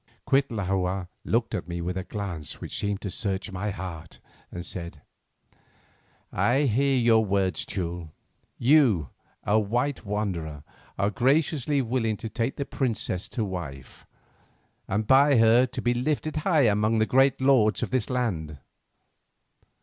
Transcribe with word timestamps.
Cuitlahua 0.25 1.09
looked 1.23 1.53
at 1.53 1.67
me 1.67 1.79
with 1.79 1.95
a 1.95 2.03
glance 2.03 2.59
which 2.59 2.75
seemed 2.75 3.01
to 3.01 3.11
search 3.11 3.51
my 3.51 3.69
heart 3.69 4.17
and 4.51 4.65
said: 4.65 5.03
"I 6.31 6.61
hear 6.63 6.97
your 6.97 7.23
words, 7.23 7.65
Teule. 7.67 8.09
You, 8.57 9.09
a 9.43 9.59
white 9.59 10.03
wanderer, 10.03 10.63
are 10.97 11.11
graciously 11.11 11.83
willing 11.83 12.17
to 12.17 12.29
take 12.29 12.55
this 12.55 12.65
princess 12.71 13.29
to 13.29 13.45
wife, 13.45 14.07
and 14.87 15.05
by 15.05 15.37
her 15.37 15.67
to 15.67 15.81
be 15.83 15.93
lifted 15.93 16.37
high 16.37 16.63
among 16.65 16.97
the 16.97 17.05
great 17.05 17.39
lords 17.39 17.83
of 17.83 17.91
this 17.91 18.09
land. 18.09 18.57